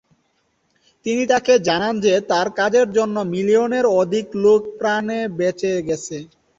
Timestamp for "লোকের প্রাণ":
4.43-5.05